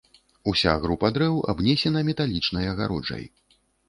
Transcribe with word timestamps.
Уся 0.51 0.71
група 0.85 1.11
дрэў 1.17 1.35
абнесена 1.53 2.03
металічнай 2.07 2.65
агароджай. 2.73 3.23